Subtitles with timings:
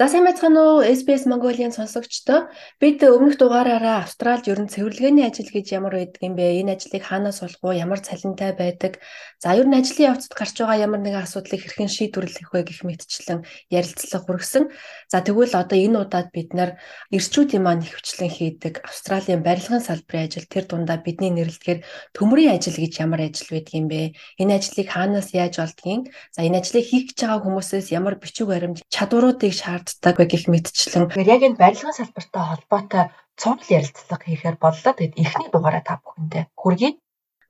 [0.00, 2.48] За сайн байцгаана уу SBS Mongolia-ын сонсогчдоо.
[2.80, 6.56] Бид өмнөх дугаараараа Австралид ер нь цэвэрлэгээний ажил гэж ямар байдаг юм бэ?
[6.64, 7.84] Энэ ажлыг хаанаас олох вэ?
[7.84, 8.96] Ямар цалинтай байдаг?
[9.36, 13.44] За ер нь ажлын явцад гарч байгаа ямар нэгэн асуудлыг хэрхэн шийдвэрлэх вэ гэх мэтчлэн
[13.68, 14.64] ярилцлага хүргэсэн.
[15.12, 16.80] За тэгвэл одоо энэ удаад бид нар
[17.12, 21.84] эрчүүдийн маань хөвчлэн хийдэг Австралийн барилгын салбарын ажил тэр дундаа бидний нэрлэхээр
[22.16, 24.16] төмрийн ажил гэж ямар ажил байдаг юм бэ?
[24.40, 26.08] Энэ ажлыг хаанаас яаж олдгийг?
[26.32, 30.44] За энэ ажлыг хийх гэж байгаа хүмүүсээс ямар бичиг баримт чадваруудыг шаард ханддаг вэ гэх
[30.46, 31.10] мэтчлэн.
[31.10, 33.04] Тэгэхээр яг энэ барилгын салбартай холбоотой
[33.40, 34.92] цуглал ярилцлага хийхээр боллоо.
[34.94, 36.90] Тэгэд эхний дугаараа та бүхэндээ хүргэе.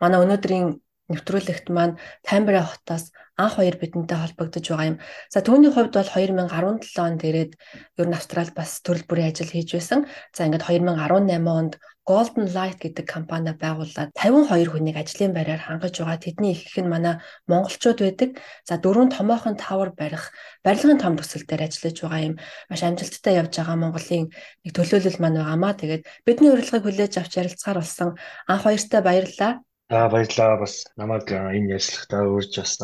[0.01, 0.67] Манай өнөөдрийн
[1.11, 3.11] нэвтрүүлэгт маань Камбера хотоос
[3.41, 4.99] анх хоёр бидэнтэй холбогдож байгаа юм.
[5.33, 7.53] За түүний хувьд бол 2017 онд ирээд
[8.01, 10.01] ер нь Австрал бас төрөл бүрийн ажил хийж байсан.
[10.37, 11.73] За ингээд 2018 онд
[12.11, 16.19] Golden Light гэдэг компани байгуулад 52 хүнийг ажлын байраар хангаж байгаа.
[16.19, 18.31] Тэдний их их нь манай монголчууд байдаг.
[18.69, 22.35] За дөрвөн томоохон тавар барих, барилгын том төсөл дээр ажиллаж байгаа юм.
[22.69, 24.27] Маш амжилттай явж байгаа Монголын
[24.65, 25.73] нэг төлөөлөл маань байгаамаа.
[25.79, 28.09] Тэгээд бидний урилгыг хүлээж авч ярилцахаар болсон
[28.51, 29.53] анх хоёртаа баярлалаа.
[29.91, 32.79] За баярлалаа бас намайг энэ ярилцлагатаа урьж бас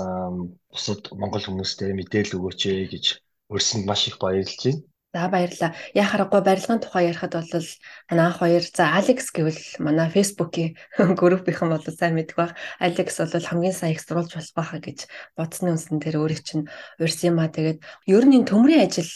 [0.75, 3.05] бусад монгол хүмүүстээ мэдээлэл өгөөч гэж
[3.47, 4.83] урьсанд маш их баярлж байна.
[5.15, 5.71] За баярлалаа.
[5.95, 7.69] Яа харахгүй барилгын тухай ярихад бол
[8.11, 10.75] манай анх хоёр за Алекс гэвэл манай Facebook-ийн
[11.23, 12.59] группийнхан бол сайн мэддэг баг.
[12.83, 15.07] Алекс бол хамгийн сайн их сурулж болох байхаа гэж
[15.39, 16.67] бодсны үндсэн дээр өөрөө чинь
[16.99, 17.47] урьсан юм а.
[17.47, 19.07] Тэгээд ер нь төмрийн ажил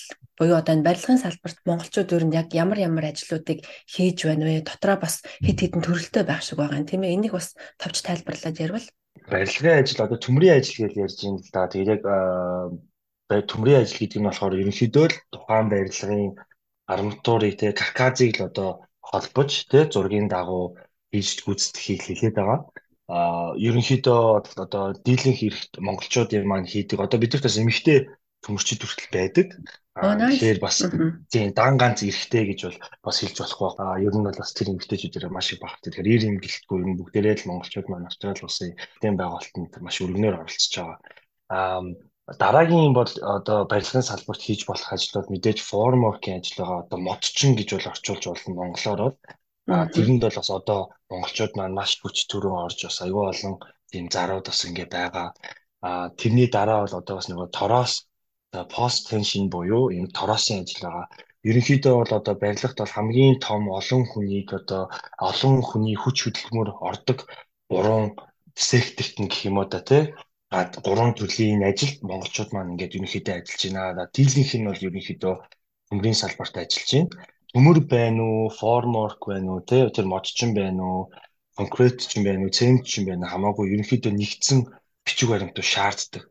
[0.40, 4.64] буюу одоо энэ барилгын салбарт монголчууд нь яг ямар ямар ажлуудыг хийж байна вэ?
[4.64, 7.12] Дотроо бас хэд хэдэн төрөлтэй байх шиг байгаа юм тийм ээ.
[7.12, 8.88] Энийг бас товч тайлбарлаад ярил.
[9.28, 11.68] Барилгын ажил одоо төмрийн ажил гэж ярьж байна л да.
[11.68, 12.02] Тэгээд
[13.36, 16.32] яг төмрийн ажил гэдэг нь болохоор ерөнхийдөө л тухайн барилгын
[16.88, 18.70] арматурыг те карказыг л одоо
[19.04, 20.74] холбож те зургийн дагуу
[21.12, 22.60] хийж гүйцэтгэхийг хэлээд байгаа.
[23.12, 24.22] А ерөнхийдөө
[24.64, 27.98] одоо дийлэнх эрхт монголчуудын маань хийдэг одоо бидэрт бас эмэгтэй
[28.42, 29.48] төмөрчид хүртэл байдаг.
[30.00, 30.76] Тэгэхээр бас
[31.28, 33.68] тийм дан ганц эрхтэй гэж бол бас хэлж болохгүй.
[33.76, 35.84] А ер нь бол бас тэр эмэгтэйчүүдээр маш их багт.
[35.84, 38.72] Тэгэхээр ир юм гэлтгүй ер нь бүгдээрээ л монголчууд маань Австрали улсын
[39.04, 40.98] тэм байгуулалтанд маш өргөнөөр оролцож байгаа.
[41.52, 41.82] А
[42.40, 46.80] дараагийн бол одоо барилгын салбарт хийж болох ажлууд мэдээж форм work-ийн ажил байгаа.
[46.88, 49.16] Одоо модчин гэж бол орчуулж болно монголоор бол.
[49.68, 50.80] А тэрэнд бол бас одоо
[51.12, 53.54] монголчууд маань маш хүч төрөн орж бас аюул олон
[53.92, 55.28] тийм зарууд бас ингээ байгаа.
[55.84, 58.09] А тэрний дараа бол одоо бас нөгөө тороос
[58.74, 61.06] пост теншн буюу энэ torooсын ажил байгаа.
[61.48, 64.82] Ерөнхийдөө бол одоо барилгад бол хамгийн том олон хүнийг одоо
[65.30, 67.18] олон хүний хүч хөдөлмөр ордог
[67.70, 68.06] гурван
[68.68, 70.02] секторт нь гэх юм уу да тий
[70.86, 74.10] гурван төрлийн ажилд монголчууд маань ингээд ерөнхийдөө ажиллаж байна.
[74.14, 75.34] Дийлэнх нь бол ерөнхийдөө
[75.88, 77.10] төмрийн салбарт ажиллаж байна.
[77.52, 81.02] Төмөр байна уу, форм work байна уу, тэ тэр модчин байна уу,
[81.58, 84.58] конкрет ч юм байна уу, цемент ч юм байна хамаагүй ерөнхийдөө нэгдсэн
[85.04, 86.22] бичиг баримтууд шаарддаг.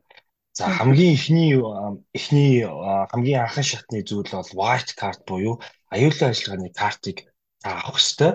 [0.59, 1.55] За хамгийн эхний
[2.17, 2.67] эхний
[3.11, 5.55] хамгийн анхны шатны зүйл бол white card буюу
[5.93, 7.17] аюулын ажиллагааны картыг
[7.63, 8.31] авах хэрэгтэй.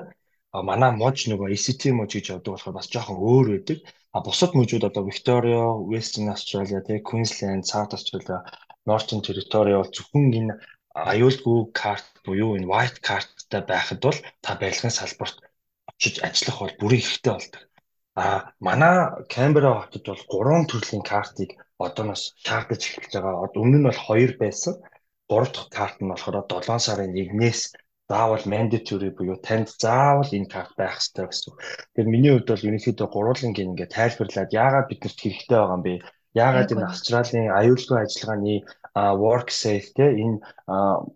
[0.71, 3.79] Манай мож нөгөө ECT мож гэж явдаг болохоор бас жоохон өөр байдаг.
[4.17, 5.63] А бусад мужууд одоо Victoria,
[5.93, 8.39] Western Australia, тэгээ Queensland, South Australia,
[8.89, 10.55] Northern Territory бол зөвхөн энэ
[11.13, 15.37] аюулгүй карт буюу энэ white cardтай байхад бол та барилгын салбарт
[15.93, 17.63] очиж ажиллах бол бүрэн хэрэгтэй болдог.
[18.17, 18.25] А
[18.67, 18.95] манай
[19.35, 21.51] Canberra хотод бол гурван төрлийн картыг
[21.89, 23.49] одооноос шаардаж эхэлж байгаа.
[23.63, 24.75] Өмнө нь бол хоёр байсан.
[25.31, 27.61] Гурав дахь карт нь болохоор 7 сарын 1-ээс
[28.11, 31.53] заавал mandatory буюу танд заавал энэ карт байх хэрэгтэй гэсэн.
[31.57, 35.95] Тэгэхээр миний хувьд бол ерөнхийдөө гурвангийн ингээд тайлбарлаад яагаад биднэрт хэрэгтэй байгаа юм бэ?
[36.45, 38.55] Яагаад энэ Австралийн аюулгүй ажиллагааны
[38.95, 40.39] work safe те энэ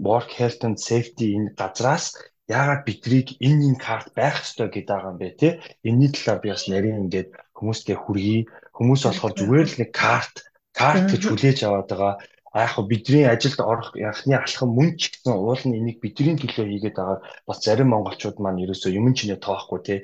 [0.08, 2.06] work health and safety энэ газраас
[2.48, 5.48] яагаад бидрийг энэ энэ карт байх ёстой гэдэг байгаа юм бэ те
[5.84, 7.28] энэний талаар би бас нарийн ингээд
[7.58, 8.40] хүмүүстээ хүргэе
[8.76, 10.34] хүмүүс болохоор зүгээр л нэг карт
[10.80, 12.14] карт гэж хүлээж аваад байгаа
[12.52, 16.64] А яг бидний ажилд орох анхны алхам мөн ч гэсэн уул нь энийг бидний төлөө
[16.66, 17.18] хийгээд байгаа
[17.48, 19.98] бас зарим монголчууд маань ерөөсөө юм чинээ тоохгүй тий.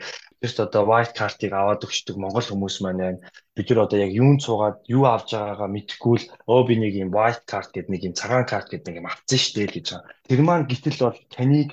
[0.44, 3.24] Тэрс одоо white card-ыг аваад өгчдөг монгол хүмүүс маань байна.
[3.56, 7.10] Бид нар одоо яг юун цуугаад юу авж байгаагаа мэдэхгүй л өө би нэг юм
[7.16, 9.86] white card гэдэг нэг юм цагаан карт гэдэг нэг юм авцсан шүү дээ л гэж
[9.88, 10.12] байгаа.
[10.28, 11.68] Тэр маань гэтэл бол таныг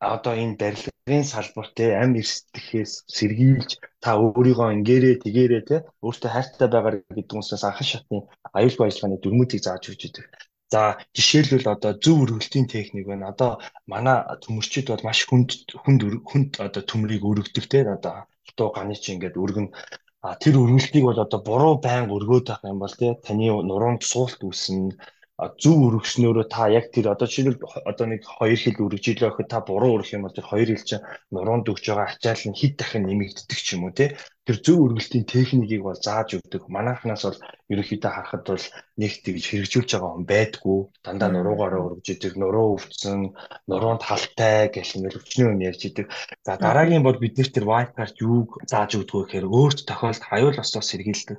[0.00, 3.70] одоо энэ барилгын салбар те ам эрсдэхээс сэргийлж
[4.04, 8.18] та өөрийгөө ингээрээ тэгээрээ те өөртөө хайртай байгаар гэдэг үгнээс анхан шатны
[8.58, 10.26] аюулгүй ажиллагааны дүрмүүдийг зааж өгч идэг.
[10.72, 10.80] За
[11.16, 13.30] жишээлбэл одоо зөв өргөлтийн техник байна.
[13.32, 13.50] Одоо
[13.92, 15.50] манай төмөрчид бол маш хүнд
[15.82, 18.14] хүнд хүнд одоо төмрийг өргөдөг те одоо
[18.46, 19.68] хатуу ганы чи ингээд өргөн
[20.42, 24.98] тэр өргөлтийг бол одоо буруу байнг өргөөд байх юм бол те таны нуруунд суулт үүснэ
[25.36, 29.92] зөв өргөснөөрөө та яг тэр одоо жишээлбэл одоо нэг хоёр хил өргөжлөө гэхэд та буруу
[30.00, 33.58] өргөх юм бол тэр хоёр хил чинь нуруунд өгж байгаа ачаал нь хэд дахин нэмэгддэг
[33.60, 34.06] ч юм уу те
[34.46, 36.70] тэр зөв өргөлтийн техникийг бол зааж өгдөг.
[36.70, 37.38] Манайхнаас бол
[37.72, 38.66] ерөнхийдөө харахад бол
[39.02, 40.78] нэг тэгж хэрэгжүүлж байгаа хүн байдгүй.
[41.02, 43.34] Дандаа нуруугаараа өргөж идэг нуруу өвдсөн
[43.66, 46.06] нуруунд халтай гэх юм л өчнөө юм ярьж идэг.
[46.46, 50.56] За дараагийн бол бид нэр тэр white card юуг зааж өгдөг гэхээр өөрт тохиолдолд аюул
[50.62, 51.38] осоос сэргийлдэг.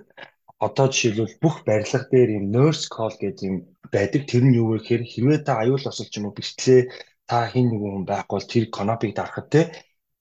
[0.59, 3.57] Одоо жишээлбэл бүх барилга дээр юм nurse call гэдэг юм
[3.95, 4.21] байдаг.
[4.29, 6.81] Тэр нь юу вэ гэхээр хэрвээ та аюул осол ч юм уу бэлтлээ
[7.29, 9.61] та хин нэгэн хүн байхгүй бол тэр конопыг дарахад те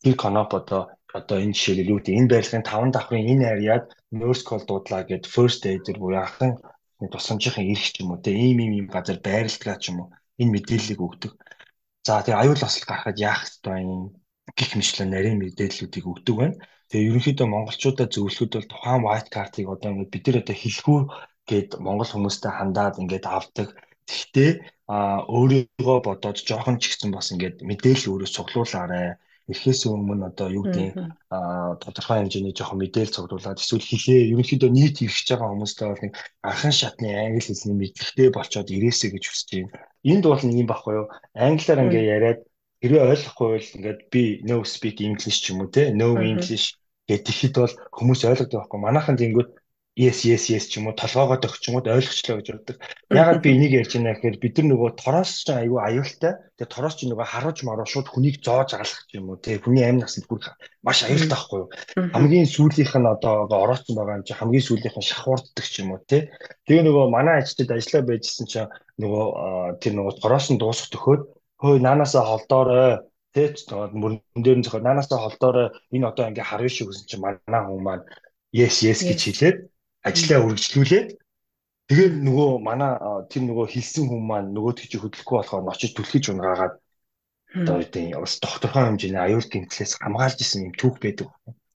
[0.02, 0.82] тэр коноп одоо
[1.18, 3.84] одоо энэ жишээлбэл юу гэдэг энэ барилгын таван давхрын энэ ариад
[4.18, 6.52] nurse call дуудлаа гэд first aider буюу анхан
[7.12, 10.08] тусламжийн эрх ч юм уу те ийм ийм ийм газар байрладаг ч юм уу
[10.40, 11.32] энэ мэдээллийг өгдөг.
[12.06, 14.12] За тэгээ аюул осол гарахад яах юм
[14.58, 16.56] гих мэтлэн нарийн мэдээллүүдийг өгдөг байна.
[16.90, 20.98] Тэгээ ерөнхийдөө монголчуудаа зөвлөхөд бол тухайн white card-ыг одоо ингээд бид нар одоо хэлэхүү
[21.50, 23.68] гээд монгол хүмүүстэй хандаад ингээд авдаг.
[24.06, 24.50] Гэхдээ
[24.86, 29.18] а өөрийгөө бодоод жоохон ч ихсэн бас ингээд мэдээлэл өөрөө цуглуулаарай.
[29.46, 30.94] Эхээс өмнө одоо юу гэдэг
[31.30, 36.14] а тодорхой хэмжээний жоохон мэдээлэл цуглуулад эсвэл хэлээ ерөнхийдөө нийт ирж байгаа хүмүүстэй бол нэг
[36.42, 39.70] анхан шатны англи хэлний мэдлэгтэй болчоод ирээсэй гэж хүсэж байна.
[40.02, 41.06] Энд бол нэг юм баггүй юу?
[41.38, 42.40] Англиар ингээ яриад
[42.82, 46.74] хэрвээ ойлгохгүй бол ингээд би no speak English ч юм уу те no English
[47.06, 49.48] гэхэд бол хүмүүс ойлгодог байхгүй манайхан тэнгүүд
[49.96, 52.76] yes yes yes ч юм уу толгоогоо төгчмөд ойлгочлоо гэж боддог.
[53.08, 56.36] Ягаад би энийг ярьж байна гэхээр бид нар нөгөө тороос ч аюу аюултай.
[56.60, 59.40] Тэгээ тороос ч нөгөө харуулж маруу шууд хүнийг зоож агалах юм уу.
[59.40, 60.44] Тэгээ хүний амь насанд бүр
[60.84, 61.68] маш аюултай байхгүй юу.
[62.12, 66.04] Хамгийн сүүлийнх нь одоо орооцсон байгаа юм чи хамгийн сүүлийнх нь шахуурддаг ч юм уу
[66.04, 66.28] тий.
[66.68, 68.68] Тэгээ нөгөө манай ажилтнууд ажиллаа байжсэн чинь
[69.00, 69.24] нөгөө
[69.80, 71.22] тэр нөгөө тороос нь дуусах төхөөд
[71.56, 73.00] хөөе наанаасаа холдоорой
[73.36, 73.52] Тэ
[73.92, 77.84] мөрөн дээр нь зохио наанасаа холдоорой энэ одоо ингээ харвэ шүү гэсэн чинь манай хүн
[77.84, 78.04] маань
[78.56, 79.56] yes yes гэж хэлээд
[80.08, 81.08] ажлаа үргэлжлүүлээд
[81.90, 82.92] тэгээд нөгөө манай
[83.30, 86.74] тэр нөгөө хэлсэн хүн маань нөгөө тийч хөдлөхгүй болохоор ноцож түлхэж унгаагаад
[87.54, 91.28] одоо үеийн бас докторхон хэмжээний аюул гэмтлээс хамгаалж исэн юм түүх байдаг.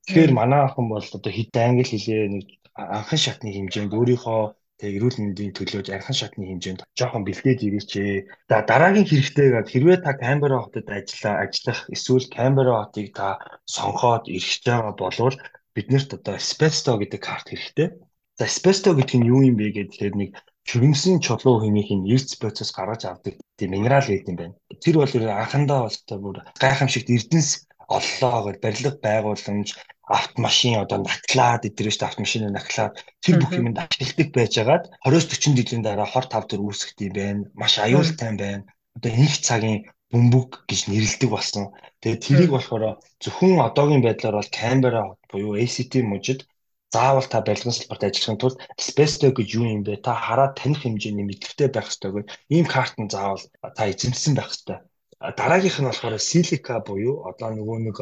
[0.06, 4.42] Тэгэхээр манай охин бол одоо хэд англи хэлээ нэг анхан шатны хэмжээнд өөрийнхөө
[4.78, 8.12] тэгээ эрүүл мэндийн төлөөж архан шатны хэмжээнд жоохон бэлдээд ирээчээ.
[8.50, 13.38] За дараагийн хэрэгтэйгээд хэрвээ та Камбера хотод ажиллаа ажиллах эсвэл Камбера хотыг та
[13.74, 15.36] сонгоод ирэх байгаа болвол
[15.74, 17.88] биднэрт одоо Spesto гэдэг карт хэрэгтэй.
[18.38, 20.30] За Spesto гэдэг нь юу юм бэ гэхээр нэг
[20.68, 24.54] чүрмсэн чулуу хэмээхийн эрдэс процесс гаргаж авдаг тийм минерал гэдэг юм байна.
[24.82, 27.50] Тэр бол анхандаа бол та бүр гайхамшигт эрдэнэс
[27.96, 29.68] оллоо гэж барилга байгууламж
[30.18, 32.94] автомашин одоо наклаад идрэж та автомашин наклаад
[33.24, 37.42] тэр бүх юмд ашигладаг байжгаад 20-40 жилийн дараа хор тав төр үүсгэж юм байна.
[37.60, 38.64] Маш аюултай байна.
[38.96, 39.78] Одоо их цагийн
[40.12, 41.64] бөмбөг гэж нэрлдэг болсон.
[42.00, 46.40] Тэгээд тэрийг болохоор зөвхөн одоогийн байдлаар бол Canberra буюу ACT мужид
[46.92, 50.04] заавал та барилгын салбарт ажиллахын тулд Spesto гэж юу юм бэ?
[50.04, 53.42] Та хараад таних хэмжээний мэдлэгтэй байх хэрэгтэй гэж ийм карт нь заавал
[53.76, 54.78] та эзэмсэн байх хэрэгтэй.
[55.38, 57.96] Дараагийнх нь болохоор Silica буюу одоо нөгөө нэг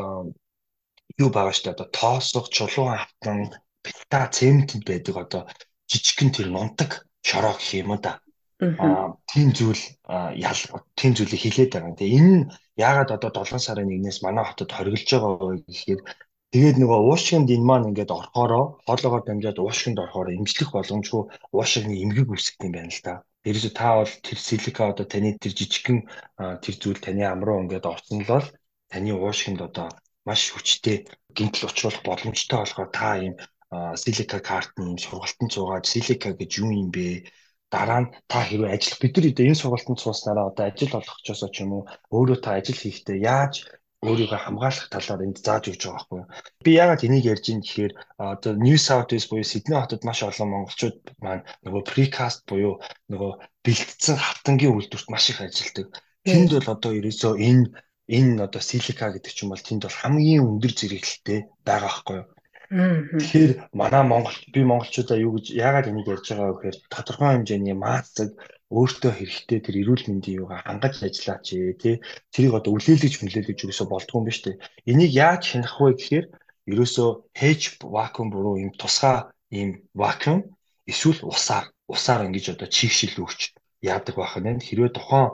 [1.22, 3.38] юу байгаа шүү дээ одоо тоосох чулуун автан
[3.84, 5.42] бета цементэнд байдаг одоо
[5.90, 6.90] жижигхэн тэр нунтаг
[7.28, 8.12] шороо гэх юм да.
[8.60, 9.82] Аа тийм зүйл
[10.48, 10.60] ял
[10.98, 11.98] тийм зүйлийг хилээд байгаа.
[11.98, 12.44] Тэгээ энэ нь
[12.87, 16.00] яагаад одоо 7 сарын 1-ээс манай хотод хоригдж байгаа вэ гэхээр
[16.50, 21.23] тэгээд нөгөө уушгинд энэ маань ингээд орохороо хоолоогоор дамжаад уушгинд орохоор эмчлэх боломжгүй
[21.55, 23.14] уушгины эмгэг үүсгэх юм байна л да.
[23.43, 25.99] Дээрээс та бол тэр силика одоо таны тэр жижигхэн
[26.62, 28.47] тэр зүйл таны ам руу ингээд орсон л бол
[28.91, 29.88] таны уушгинд одоо
[30.26, 30.97] маш хүчтэй
[31.37, 33.35] гинтл учруулах боломжтой болохоор та ийм
[34.02, 37.31] силика картны ийм сургалтанд суугаад силика гэж юу юм бэ?
[37.70, 41.71] Дараа нь та хэрвээ ажиллах бид нар энэ сургалтанд сууснараа одоо ажил олгохчоосоо ч юм
[41.78, 43.54] уу өөрөө та ажил хийхдээ яаж
[44.09, 46.28] өөрийгөө хамгаалах талаар энд зааж өгч байгаа байхгүй юу.
[46.64, 50.49] Би яагаад энийг ярьж ин гэхээр одоо New South Wales буюу Сидней хотод маш олон
[50.50, 52.80] монголчууд маань нөгөө precast буюу
[53.12, 53.33] нөгөө
[53.64, 55.87] бэлтгэсэн хавтангийн үйлдвэрт маш их ажилладаг.
[56.25, 57.64] Тэнд бол одоо ерөөсөө энэ
[58.09, 61.38] энэ одоо силика гэдэг ч юм бол тэнд бол хамгийн өндөр зэрэглэлтэй
[61.69, 62.28] байгаа байхгүй юу.
[62.71, 67.76] Тэгэхээр манай Монгол би монголчуудаа юу гэж яагаад энийг ярьж байгаа вэ гэхээр тодорхой хэмжээний
[67.76, 68.30] маацэг
[68.79, 71.47] өөртөө хэрэгтэй тэр эрүүл мэндийн юугаа хангаж ажиллаач
[71.83, 71.95] тий
[72.35, 74.61] тэрийг одоо үлээлгэж мүлээлгэж юусоо болдгүй юм ба штэ
[74.91, 76.27] энийг яаж хянах вэ гэхээр
[76.71, 77.09] ерөөсөө
[77.41, 79.19] hedge vacuum буруу юм тусгай
[79.59, 79.71] ийм
[80.03, 80.39] vacuum
[80.91, 83.41] эсвэл усаар усаар ингэж одоо чигшил өгч
[83.93, 85.31] яадаг байх нь хэрвээ тухайн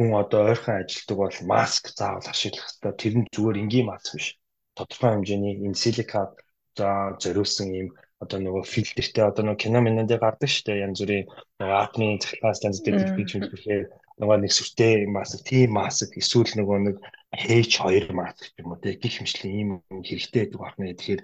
[0.00, 2.92] хүн одоо ойрхон ажилтдаг бол маск заавал ашиглах хэрэгтэй.
[3.00, 4.28] Тэр нь зүгээр энгийн маск биш.
[4.76, 6.32] Тодорхой хэмжээний энэ силикат
[6.78, 6.88] за
[7.22, 7.88] зориулсан ийм
[8.20, 12.78] одоо нөгөө фильтртэй одоо нөгөө кино минэдэ гардаг штэ янз бүрийн нөгөө атмын цахилгаан станц
[12.84, 13.84] дээр бич хэлбэхээр
[14.20, 16.96] нөгөө нэг сүртэй маск, тийм маск эсвэл нөгөө нэг
[17.32, 19.70] H2 маск юм уу те гих хэмжлийн ийм
[20.04, 20.92] хэрэгтэй гэдэг байна.
[20.92, 21.20] Тэгэхээр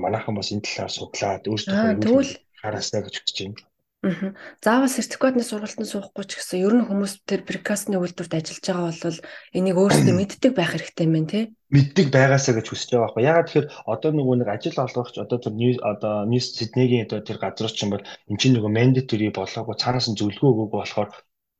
[0.00, 2.32] манайхан бас энэ талаар судлаад өөрсдөө тэгвэл
[2.64, 3.60] хараасаа гэж хүсэж байна.
[4.00, 4.32] Аа.
[4.64, 9.18] Заавал сертификатны сургалтанд суухгүй ч гэсэн ер нь хүмүүс тэр прикасны үйлдвэрт ажиллаж байгаа бол
[9.52, 11.44] энийг өөрсдөө мэддэг байх хэрэгтэй юм байна тий.
[11.68, 13.28] Мэддэг байгаасаа гэж хүсэж байгаа байхгүй.
[13.28, 15.54] Ягаад тэгэхээр одоо нөгөө нэг ажил олгогч одоо тэр
[15.84, 20.16] одоо Ньюс Сиднейгийн одоо тэр газар чинь бол эн чинь нөгөө mandatory болоогүй цаанаас нь
[20.16, 21.10] зөвлөгөө өгөөгүй болохоор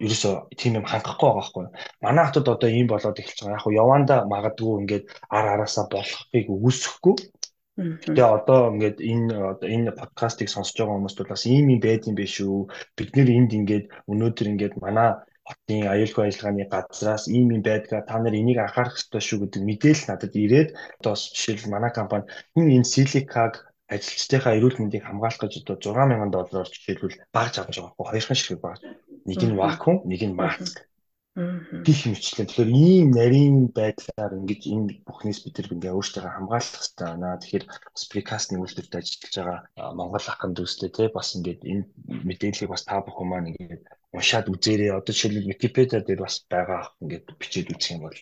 [0.01, 1.67] ерөөсөө тийм юм хангахгүй байгаа байхгүй.
[2.01, 3.61] Манай хотод одоо ийм болоод эхэлж байгаа.
[3.61, 7.15] Яг нь яванда магадгүй ингээд ар араасаа болохыг үүсэхгүй
[7.81, 9.35] Тэгээ одоо ингээд энэ
[9.75, 12.69] энэ подкастыг сонсож байгаа хүмүүст бол бас ийм юм байд юм биш үү?
[12.97, 15.11] Бид нэр энд ингээд өнөөдөр ингээд манай
[15.49, 20.09] хотын аюулгүй ажиллагааны газраас ийм юм байдгаа та нар энийг анхаарах ёстой шүү гэдэг мэдээлэл
[20.09, 20.69] надад ирээд
[21.01, 23.53] одоо жишээл манай компани энэ энэ силикаг
[23.95, 28.61] ажилчдынхаа эрүүл мэндийг хамгаалах гэж одоо 6000 доллараар жишээлбэл багж авч байгаа хгүй хоёрхан ширхэг
[28.63, 28.81] багж.
[29.27, 30.75] Нэг нь вакуум, нэг нь маск
[31.87, 37.07] гих мэтчлэн тэгэхээр ийм нарийн байдлаар ингэж энэ бүхнээс бид нар ингээ өөрсдөө хамгаалах хэрэгтэй
[37.07, 37.39] байна.
[37.39, 41.85] Тэгэхээр бас прикастны үйлдвэрт ажиллаж байгаа Монгол ахын дүүстэй те бас ингээд энэ
[42.27, 44.91] мэдээллийг бас та бүхэн маань ингээд уншаад үзээрэй.
[44.91, 48.19] Одоо жишээлбэл Википедиа дээр бас байгаа ах ингээд бичээд үзэх юм бол.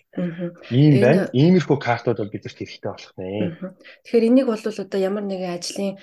[0.68, 1.32] Ийм байна.
[1.32, 3.56] Иймэрхүү картууд бол бидэрт хэрэгтэй болох нэ.
[4.04, 5.96] Тэгэхээр энийг бол одоо ямар нэгэн ажлын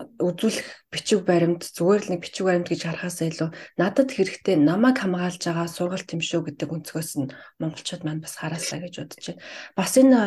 [0.00, 5.42] үзүүлэх бичиг баримт зүгээр л нэг бичиг баримт гэж харахаас илүү надад хэрэгтэй намайг хамгаалж
[5.44, 9.42] байгаа сургалт юм шүү гэдэг өнцгөөс нь монголчууд маань бас хараасаа гэж бодож байна.
[9.76, 10.18] Бас энэ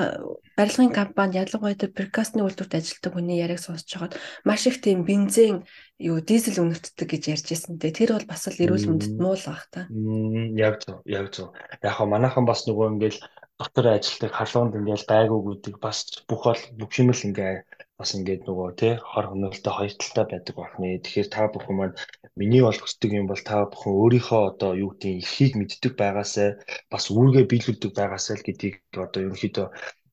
[0.54, 4.14] барилгын компани ялангуяа тэр прикасны үйлдвэрт ажилладаг хүний яриаг сонсож байгаад
[4.46, 5.66] маш их тийм бензин
[5.98, 9.50] юу дизель үнэртдэг гэж ярьж байсан те тэр бол бас л эрүүл мэндэд муу л
[9.50, 9.90] баг та.
[9.90, 11.56] Яг зөв яг зөв.
[11.82, 13.20] Яг манайхан бас нөгөө ингээл
[13.60, 15.98] дотор ажилтдаг халуунд ингээл байгуугүйдэг бас
[16.30, 17.54] бүх бол бүх юм л ингээ
[18.00, 21.00] бас ингээд нөгөө тий хор хөнөөлтөй хоёр талтай байдаг байна.
[21.04, 21.96] Тэгэхээр та бүхэн маань
[22.40, 26.50] миний бол хүсдэг юм бол та бүхэн өөрийнхөө одоо юу гэдгийг эрхийг мэддэг байгаасай
[26.92, 29.68] бас үүргээ биелүүлдэг байгаасай л гэдгийг одоо ерөнхийдөө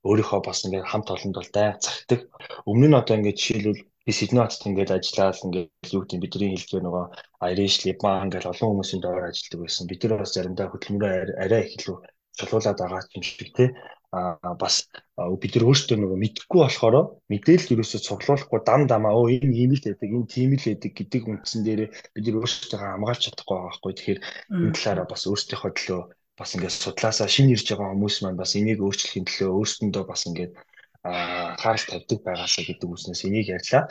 [0.08, 2.20] өөрийнхөө бас ингээд хамт олонд бол дай цагтдаг.
[2.70, 6.82] Өмнө нь одоо ингээд жишээлбэл би Сидней хотод ингээд ажиллаад ингээд юу гэдэг бидний хэлгээ
[6.86, 7.04] нөгөө
[7.50, 9.90] Irish Liban ингээд олон хүмүүсийн доор ажилладаг байсан.
[9.90, 11.10] Бид нар бас заримдаа хөдөлмөрөө
[11.44, 11.96] арай их илүү
[12.38, 13.70] чулуулаад байгаа юм шиг тий
[14.12, 14.74] а бас
[15.40, 16.96] бид нар өөрсдөө нөгөө мэдхгүй болохоор
[17.32, 21.22] мэдээлэл ерөөсөө цуглуулахгүй дам дамаа өө энэ ийм л байдаг энэ тийм л байдаг гэдэг
[21.32, 21.80] үндсэн дээр
[22.12, 24.20] бид нар өөрсдөө хамгаалж чадахгүй байгаа байхгүй тэгэхээр
[24.52, 26.02] энэ талаараа бас өөрсдийнхөө төлөө
[26.36, 30.52] бас ингээд судлаасаа шинэ ирж байгаа хүмүүс маань бас энийг өөрчлөхийн төлөө өөрсдөндөө бас ингээд
[31.08, 33.84] анхаарал тавьдаг байгаасаа гэдэг үснээс энийг ярьлаа.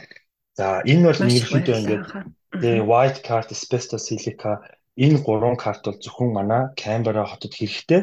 [0.57, 2.05] За энэ бол ерөнхийдөө ингээд
[2.62, 4.62] тэгээ white card, asbestos, silica
[4.98, 8.01] энэ гурван карт бол зөвхөн манай Canberra хотод хэрэгтэй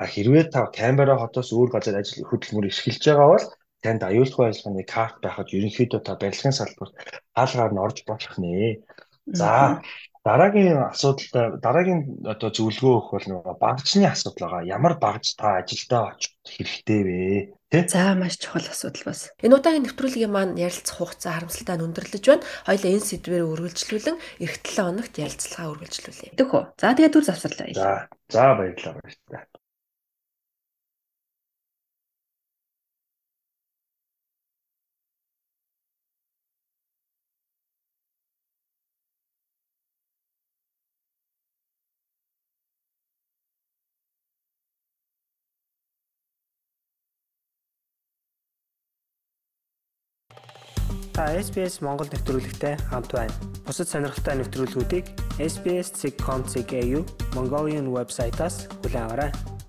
[0.00, 3.46] А хэрвээ та Canberra хотоос өөр газар ажил хөдөлмөр эрхэлж байгаа бол
[3.84, 6.94] танд аюулгүй ажиллагааны карт байхад ерөнхийдөө та барилгын салбарт
[7.36, 8.80] хаалгаар нь орж болох нэ.
[9.28, 9.80] За
[10.24, 14.68] дараагийн асуудал дараагийн одоо зөвлөгөө өгөх бол нөгөө багжны асуудал байгаа.
[14.76, 17.20] Ямар багж та ажилдаа очих хэрэгтэй вэ?
[17.72, 17.88] Тэ?
[17.88, 19.32] За маш чухал асуудал бас.
[19.44, 22.44] Энэ удаагийн нэвтрүүлгийн маань ярилцах хугацаа харамсалтай нь өндөрлөж байна.
[22.68, 26.36] Хоёлаа энэ сэдвээр үргэлжлүүлэн эх 7 хоногт ярилцлагаа үргэлжлүүлье.
[26.36, 26.64] Тэгэх үү?
[26.80, 27.68] За тэгээд түр завсарлаа.
[27.72, 27.90] За
[28.28, 29.49] за баярлалаа баярлалаа.
[51.20, 53.28] Та SBS Монгол нэвтрүүлэгтэй хамт байна.
[53.68, 55.04] Бусад сонирхолтой нэвтрүүлгүүдийг
[55.36, 56.72] SBS.com.cg
[57.36, 59.59] Mongolian вебсайтаас аваарай.